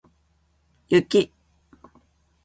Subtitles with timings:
[0.91, 1.21] 雪